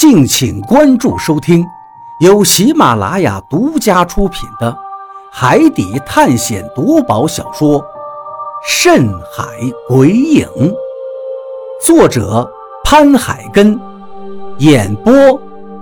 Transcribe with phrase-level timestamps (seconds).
[0.00, 1.62] 敬请关注收听，
[2.20, 4.72] 由喜马拉雅独家出品的
[5.30, 7.78] 《海底探险夺宝小说》
[8.66, 9.44] 《深海
[9.86, 10.48] 鬼影》，
[11.84, 12.50] 作者
[12.82, 13.78] 潘海根，
[14.56, 15.12] 演播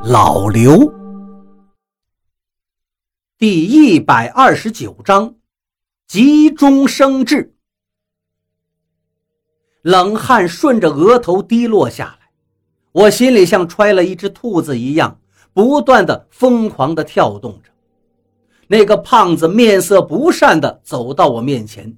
[0.03, 0.93] 老刘。
[3.39, 5.37] 第一百二十九章，
[6.09, 7.55] 急中生智。
[9.83, 12.18] 冷汗顺着额头滴落下来。
[12.99, 15.17] 我心里像揣了一只兔子一样，
[15.53, 17.71] 不断的疯狂的跳动着。
[18.67, 21.97] 那个胖子面色不善的走到我面前，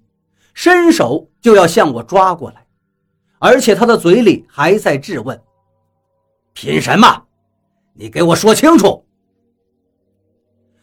[0.53, 2.67] 伸手就要向我抓过来，
[3.39, 5.41] 而且他的嘴里还在质问
[6.53, 7.23] ：“凭什么？
[7.95, 9.03] 你给我说清楚！”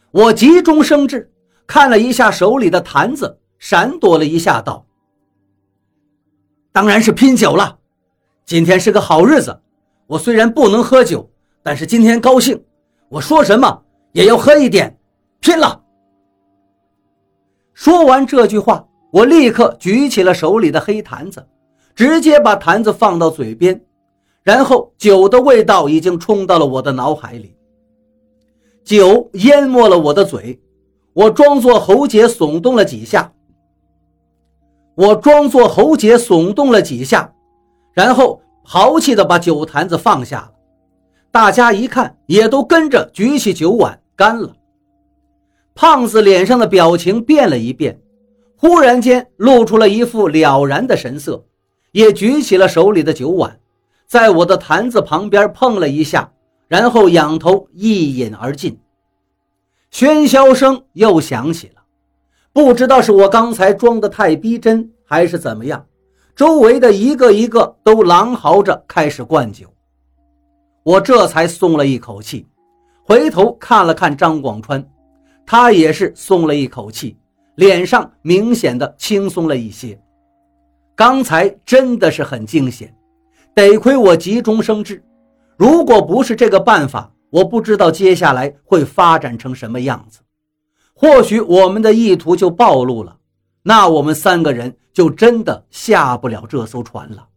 [0.09, 1.31] 我急中生智，
[1.67, 4.83] 看了一下手里的坛子，闪躲了一下，道
[6.73, 7.77] ：“当然是拼酒了，
[8.47, 9.55] 今天是个好日子。”
[10.07, 11.29] 我虽然不能喝酒，
[11.61, 12.63] 但是今天高兴，
[13.09, 14.97] 我说什么也要喝一点，
[15.41, 15.83] 拼了！
[17.73, 21.45] 说完这句话，我立刻举起了手里的黑坛子，
[21.93, 23.79] 直接把坛子放到嘴边，
[24.43, 27.53] 然后酒的味道已经冲到了我的脑海里，
[28.85, 30.57] 酒淹没了我的嘴，
[31.11, 33.29] 我装作喉结耸动了几下，
[34.95, 37.29] 我装作喉结耸动了几下，
[37.91, 38.41] 然后。
[38.69, 40.51] 豪气的把酒坛子放下了，
[41.31, 44.53] 大家一看，也都跟着举起酒碗干了。
[45.73, 47.97] 胖子脸上的表情变了一变，
[48.57, 51.45] 忽然间露出了一副了然的神色，
[51.93, 53.57] 也举起了手里的酒碗，
[54.05, 56.29] 在我的坛子旁边碰了一下，
[56.67, 58.77] 然后仰头一饮而尽。
[59.93, 61.83] 喧嚣声又响起了，
[62.51, 65.85] 不知道是我刚才装的太逼真，还是怎么样。
[66.37, 69.65] 周围的一个一个都狼嚎着开始灌酒，
[70.83, 72.45] 我这才松了一口气，
[73.03, 74.87] 回头看了看张广川，
[75.47, 77.17] 他也是松了一口气，
[77.55, 79.99] 脸上明显的轻松了一些。
[80.95, 82.95] 刚才真的是很惊险，
[83.55, 85.03] 得亏我急中生智，
[85.57, 90.19] 如果不是这个办法，我不知道接下来会发展成什么样子，
[90.93, 93.16] 或许我们的意图就暴露了。
[93.67, 97.27] 那我们三个人就真的下不了这艘船了。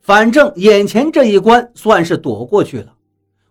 [0.00, 2.94] 反正眼前这一关算是躲过去了。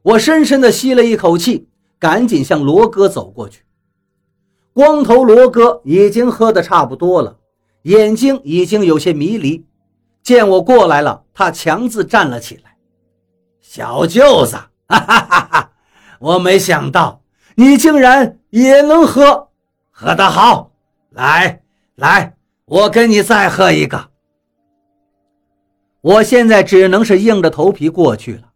[0.01, 3.63] 我深深的吸了一口气，赶紧向罗哥走过去。
[4.73, 7.37] 光头罗哥已经喝得差不多了，
[7.83, 9.65] 眼睛已经有些迷离。
[10.21, 12.75] 见我过来了，他强自站了起来。
[13.61, 14.57] 小舅子，
[14.89, 15.71] 哈哈哈哈！
[16.19, 17.21] 我没想到
[17.55, 19.47] 你竟然也能喝，
[19.89, 20.65] 喝得好。
[21.09, 21.61] 来
[21.95, 24.09] 来，我跟你再喝一个。
[26.01, 28.51] 我现在只能是硬着头皮过去了。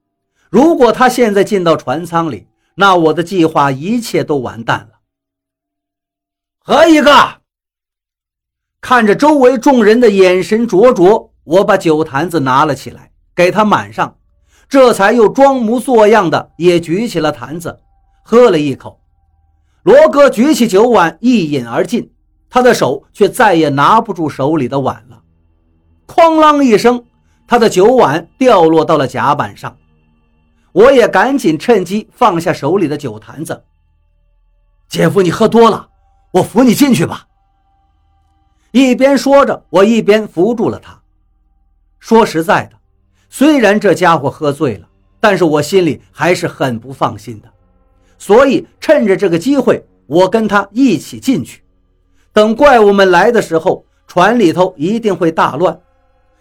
[0.49, 4.99] 如果他现在进到船舱里，那我的计划一切都完蛋了。
[6.59, 7.11] 喝一个。
[8.79, 14.17] 看着周围众人的眼神灼灼，我把酒坛子拿了起来，给他满上，
[14.69, 17.79] 这才又装模作样的也举起了坛子，
[18.23, 19.01] 喝了一口。
[19.81, 22.12] 罗哥举起酒碗，一饮而尽。
[22.53, 25.19] 他的手却再也拿不住手里的碗了，
[26.05, 27.03] 哐啷一声，
[27.47, 29.75] 他的酒碗掉落到了甲板上。
[30.71, 33.63] 我也赶紧趁机放下手里的酒坛子。
[34.87, 35.89] 姐夫，你喝多了，
[36.29, 37.25] 我扶你进去吧。
[38.69, 41.01] 一边说着，我一边扶住了他。
[41.99, 42.77] 说实在的，
[43.29, 44.87] 虽然这家伙喝醉了，
[45.19, 47.51] 但是我心里还是很不放心的，
[48.19, 51.62] 所以趁着这个机会，我跟他一起进去。
[52.33, 55.79] 等怪物们来的时候，船里头一定会大乱，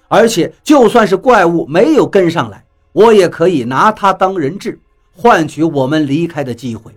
[0.09, 4.81] 而且就算是怪物没有跟上来，我也可以拿它当人质，
[5.15, 6.91] 换取我们离开的机会。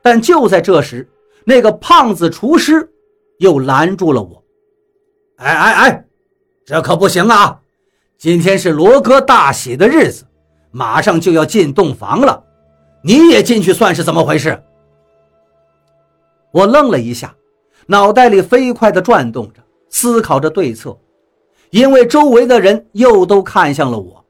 [0.00, 1.08] 但就在这时，
[1.44, 2.90] 那个胖子厨师
[3.38, 4.42] 又拦住了我。
[5.36, 6.04] 哎哎哎，
[6.64, 7.60] 这可不行啊！
[8.16, 10.24] 今天是罗哥大喜的日子，
[10.70, 12.42] 马上就要进洞房了，
[13.02, 14.62] 你也进去算是怎么回事？
[16.50, 17.34] 我愣了一下。
[17.86, 20.98] 脑袋里飞快地转动着，思考着对策，
[21.70, 24.24] 因为周围的人又都看向了我。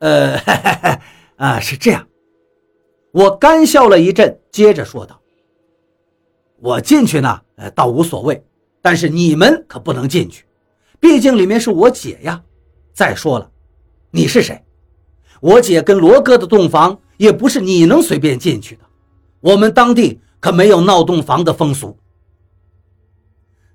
[0.00, 0.36] 呃，
[1.36, 2.06] 啊，是这样。
[3.12, 5.20] 我干笑了一阵，接着说道
[6.60, 7.40] ：“我进去呢，
[7.74, 8.44] 倒无所谓，
[8.82, 10.44] 但是你们可不能进去，
[11.00, 12.42] 毕竟里面是我姐呀。
[12.92, 13.50] 再说了，
[14.10, 14.62] 你是谁？
[15.40, 18.82] 我姐跟罗哥的洞房也不是你能随便进去的，
[19.40, 21.96] 我们当地可没有闹洞房的风俗。”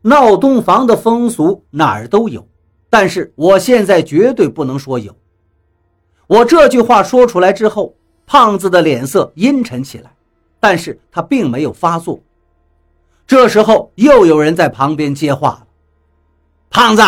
[0.03, 2.47] 闹洞房的风俗哪儿都有，
[2.89, 5.15] 但是我现在绝对不能说有。
[6.27, 7.95] 我这句话说出来之后，
[8.25, 10.13] 胖子的脸色阴沉起来，
[10.59, 12.19] 但是他并没有发作。
[13.25, 15.67] 这时候，又有人在旁边接话了
[16.69, 17.01] ：“胖子，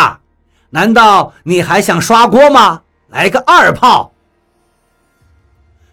[0.70, 2.84] 难道你还想刷锅吗？
[3.10, 4.14] 来个二炮！”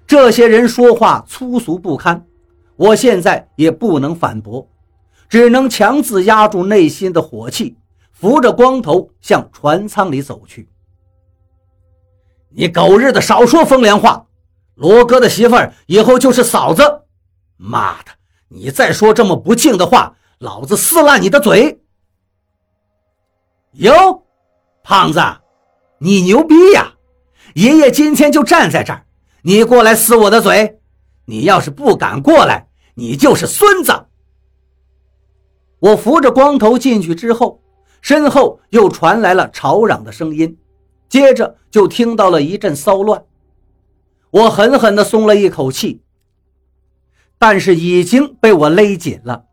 [0.07, 2.25] 这些人说话粗俗不堪，
[2.77, 4.69] 我现在也不能反驳，
[5.33, 7.75] 只能强自压住内心的火气，
[8.11, 10.69] 扶着光头向船舱里走去。
[12.51, 14.27] 你狗日的少说风凉话！
[14.75, 16.83] 罗哥的媳妇儿以后就是嫂子。
[17.57, 18.11] 妈的，
[18.49, 21.81] 你再说这么不敬的话，老子撕烂你的嘴！
[23.77, 24.27] 哟，
[24.83, 25.19] 胖子，
[25.97, 26.93] 你牛逼呀！
[27.55, 29.07] 爷爷今天就站在这儿，
[29.41, 30.79] 你过来撕我的嘴！
[31.25, 34.09] 你要是不敢过来，你就是孙子！
[35.83, 37.61] 我扶着光头进去之后，
[38.01, 40.57] 身后又传来了吵嚷的声音。
[41.09, 43.25] 接着就听到了一阵骚乱，
[44.31, 46.01] 我狠狠地松了一口气，
[47.37, 49.45] 但是已经被我勒紧了。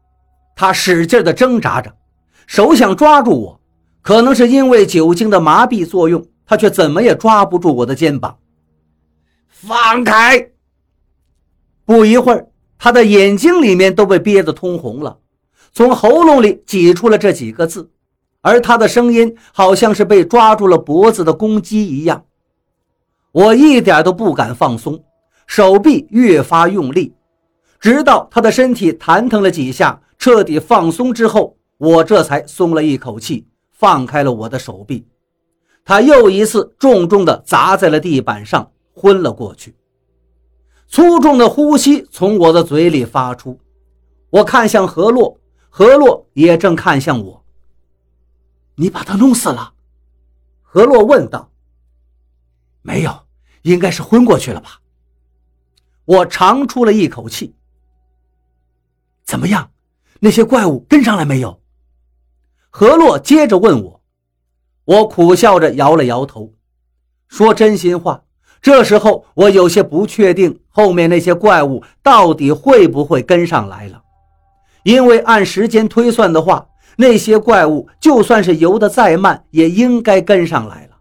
[0.55, 1.95] 他使劲地挣扎着，
[2.45, 3.61] 手想抓住我，
[4.03, 8.37] 可能是因为酒精的麻痹作用，他却怎么也抓不住我的肩膀。
[9.47, 10.51] 放开！
[11.85, 12.47] 不一会儿，
[12.77, 15.17] 他的眼睛里面都被憋得通红了，
[15.73, 17.89] 从喉咙里挤出了这几个字。
[18.41, 22.23] 而他的声音好像是被抓住了脖子的公鸡一样，
[23.33, 25.03] 我一点都不敢放松，
[25.45, 27.13] 手臂越发用力，
[27.81, 35.05] 直到他的身体弹腾了几下，彻底放松之后，我这才松了一口气，放开了我的手臂。
[35.83, 39.75] 他又一次重重地砸在了地板上，昏了过去。
[40.87, 43.59] 粗重的呼吸从我的嘴里发出，
[44.29, 45.38] 我看向何洛，
[45.69, 47.45] 何洛也正看向我。
[48.75, 49.73] 你把他弄死了？
[50.61, 51.49] 何洛问道。
[52.81, 53.27] 没有，
[53.61, 54.81] 应该是昏过去了吧。
[56.05, 57.55] 我长出了一口气。
[59.23, 59.71] 怎么样？
[60.21, 61.61] 那些怪物跟上来没有？
[62.69, 64.01] 何洛接着问我。
[64.85, 66.55] 我苦笑着摇了摇头，
[67.27, 68.23] 说真心话，
[68.59, 74.03] 这时候我有些不确定后面那些怪物到底会不会跟上来了，
[74.89, 76.65] 因为按时间推算的话。
[77.01, 80.97] 那些怪物就算是游得再慢，也应该跟上来了。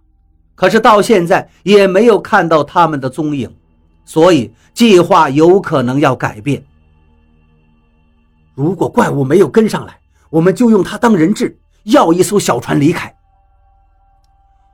[0.55, 3.53] 可是到现在也没有看到他们的踪影，
[4.05, 6.65] 所以计划有可能要改变。
[8.55, 9.99] 如果怪物没有跟上来，
[10.31, 13.13] 我们就用它当人质，要一艘小船离开。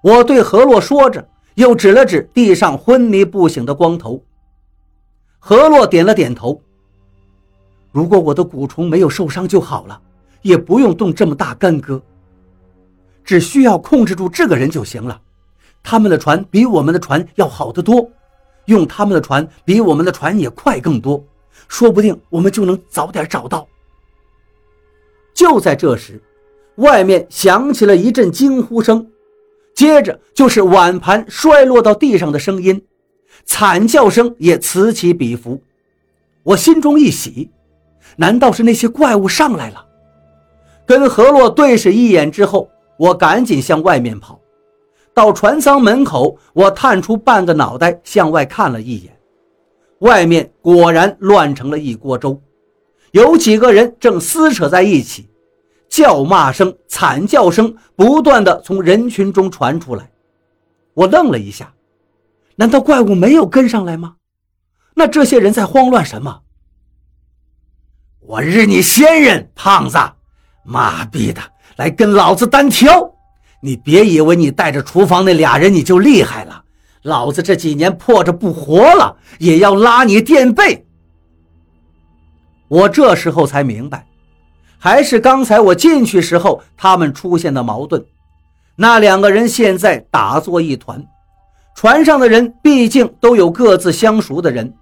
[0.03, 4.23] 我对何洛说着，又指了指地上昏迷不醒的光头。
[5.39, 6.61] 何洛点了点头。
[7.95, 9.99] 如果我的蛊虫没有受伤就好了。
[10.43, 12.03] 也不用动这么大干戈，
[13.25, 15.19] 只需要控制住这个人就行了。
[15.83, 18.07] 他们的船比我们的船要好得多，
[18.67, 21.25] 用他们的船比我们的船也快更多，
[21.67, 23.67] 说不定我们就能早点找到。
[25.33, 26.23] 就在这时，
[26.75, 29.11] 外面响起了一阵惊呼声，
[29.75, 32.85] 接着就是碗盘摔落到地上的声音，
[33.47, 35.63] 惨叫声也此起彼伏。
[36.43, 37.49] 我心中一喜，
[38.17, 39.85] 难道是那些怪物上来了？
[40.87, 44.39] 跟何洛对视一眼之后，我赶紧向外面跑。
[45.15, 49.17] 到船舱门口，我探出半个脑袋向外看了一眼，
[50.01, 52.41] 外面果然乱成了一锅粥，
[53.13, 55.29] 有几个人正撕扯在一起，
[55.89, 60.11] 叫骂声、惨叫声不断的从人群中传出来。
[60.95, 61.73] 我愣了一下，
[62.57, 64.17] 难道怪物没有跟上来吗？
[64.95, 66.41] 那这些人在慌乱什么？
[68.27, 69.99] 我日你仙人，胖子！
[70.63, 71.43] 妈逼的，
[71.77, 73.13] 来跟老子单挑！
[73.61, 76.65] 你别以为你带着厨房那俩人你就厉害了，
[77.03, 80.87] 老子这几年破着不活了，也要拉你垫背。
[82.69, 84.07] 我这时候才明白，
[84.79, 88.03] 还是刚才我进去时候他们出现的矛盾。
[88.75, 91.05] 那两个人现在打作一团，
[91.77, 94.75] 船上的人毕竟都有各自相熟的人，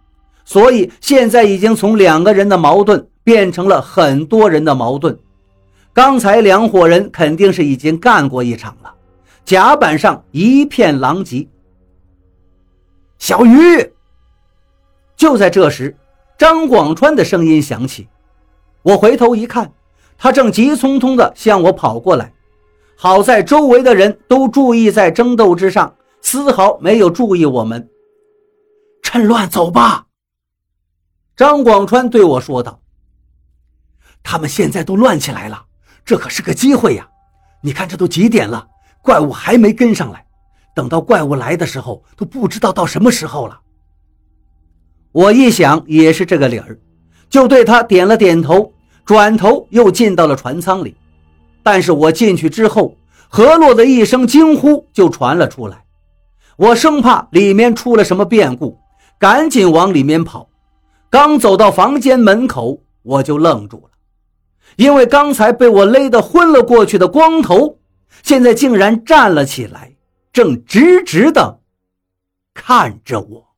[0.45, 5.19] 所以现在已经从两个人的矛盾变成了很多人的矛盾。
[5.93, 8.95] 刚才两伙人肯定是已经干过一场了，
[9.45, 11.47] 甲板上一片狼藉。
[13.19, 13.93] 小鱼，
[15.17, 15.97] 就在这时，
[16.37, 18.09] 张广川的声音响起。
[18.83, 19.73] 我回头一看，
[20.19, 22.33] 他正急匆匆地向我跑过来。
[22.97, 27.89] 好在周围的人都注意在争斗之上，丝毫没有注意我们。
[29.03, 30.07] 趁乱走吧，
[31.37, 32.81] 张广川对我说道。
[34.23, 35.65] 他们现在都乱起来了。
[36.05, 37.09] 这可是个机会呀！
[37.63, 38.67] 你看，这都几点了，
[39.03, 40.27] 怪物还没跟上来，
[40.75, 43.61] 等到怪物来的时候，都不知道到什么时候了。
[45.13, 46.79] 我一想也是这个理儿，
[47.31, 48.73] 就对他点了点头，
[49.05, 50.97] 转头又进到了船舱里。
[51.63, 52.97] 但是我进去之后，
[53.29, 55.85] 何洛的一声惊呼就传了出来，
[56.57, 58.77] 我生怕里面出了什么变故，
[59.19, 60.49] 赶紧往里面跑。
[61.09, 63.91] 刚走到房间门口，我就愣住了，
[64.77, 67.79] 因为刚才被我勒得昏了过去的光头，
[68.23, 69.95] 现在竟然站了起来，
[70.33, 71.61] 正直直的
[72.55, 73.52] 看着我。